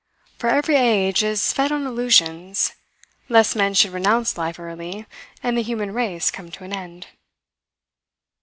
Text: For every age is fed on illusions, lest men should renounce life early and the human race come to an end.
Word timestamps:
For 0.39 0.49
every 0.49 0.77
age 0.77 1.21
is 1.21 1.53
fed 1.53 1.71
on 1.71 1.85
illusions, 1.85 2.73
lest 3.29 3.55
men 3.55 3.75
should 3.75 3.91
renounce 3.91 4.35
life 4.35 4.57
early 4.59 5.05
and 5.43 5.55
the 5.55 5.61
human 5.61 5.93
race 5.93 6.31
come 6.31 6.49
to 6.53 6.63
an 6.63 6.73
end. 6.73 7.05